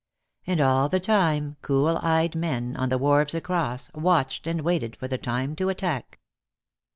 [0.47, 5.07] And all the time cool eyed men, on the wharves across, watched and waited for
[5.07, 6.19] the time to attack.